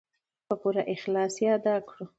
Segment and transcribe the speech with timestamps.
[0.47, 2.03] په پوره اخلاص یې ادا کړو.